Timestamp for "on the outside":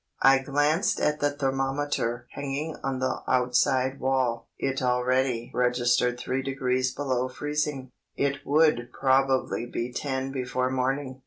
2.83-3.99